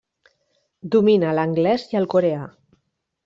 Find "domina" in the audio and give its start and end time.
0.95-1.35